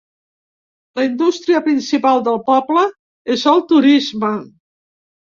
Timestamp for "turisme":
3.73-4.33